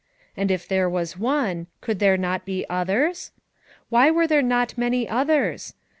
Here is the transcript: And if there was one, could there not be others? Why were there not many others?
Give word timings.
And 0.35 0.49
if 0.49 0.67
there 0.67 0.89
was 0.89 1.15
one, 1.19 1.67
could 1.79 1.99
there 1.99 2.17
not 2.17 2.43
be 2.43 2.65
others? 2.67 3.29
Why 3.89 4.09
were 4.09 4.25
there 4.25 4.41
not 4.41 4.75
many 4.75 5.07
others? 5.07 5.75